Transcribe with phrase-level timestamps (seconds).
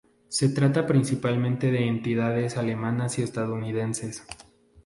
[0.29, 4.25] Se trata principalmente de entidades alemanas y estadounidenses.